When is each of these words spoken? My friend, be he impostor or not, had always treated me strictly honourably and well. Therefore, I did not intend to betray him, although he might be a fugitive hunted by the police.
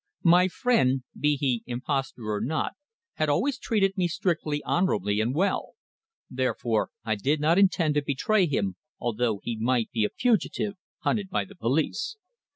My 0.23 0.47
friend, 0.47 1.03
be 1.15 1.35
he 1.35 1.61
impostor 1.67 2.23
or 2.31 2.41
not, 2.41 2.73
had 3.17 3.29
always 3.29 3.59
treated 3.59 3.99
me 3.99 4.07
strictly 4.07 4.63
honourably 4.65 5.21
and 5.21 5.35
well. 5.35 5.73
Therefore, 6.27 6.89
I 7.05 7.13
did 7.13 7.39
not 7.39 7.59
intend 7.59 7.93
to 7.93 8.01
betray 8.01 8.47
him, 8.47 8.77
although 8.99 9.41
he 9.43 9.57
might 9.57 9.91
be 9.91 10.03
a 10.03 10.09
fugitive 10.09 10.73
hunted 11.01 11.29
by 11.29 11.45
the 11.45 11.53
police. 11.55 12.17